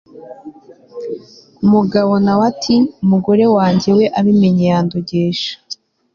[1.65, 5.51] Umugabo nawe ati umugore wanjye we abimenye yandogesha